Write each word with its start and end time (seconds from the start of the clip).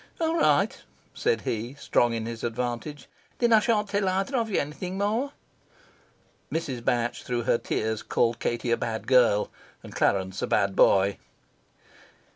"All 0.19 0.33
right," 0.35 0.81
said 1.13 1.41
he, 1.41 1.75
strong 1.75 2.11
in 2.15 2.25
his 2.25 2.43
advantage. 2.43 3.07
"Then 3.37 3.53
I 3.53 3.59
shan't 3.59 3.89
tell 3.89 4.09
either 4.09 4.35
of 4.35 4.49
you 4.49 4.59
anything 4.59 4.97
more." 4.97 5.33
Mrs. 6.51 6.83
Batch 6.83 7.21
through 7.21 7.43
her 7.43 7.59
tears 7.59 8.01
called 8.01 8.39
Katie 8.39 8.71
a 8.71 8.77
bad 8.77 9.05
girl, 9.05 9.51
and 9.83 9.93
Clarence 9.95 10.41
a 10.41 10.47
bad 10.47 10.75
boy. 10.75 11.17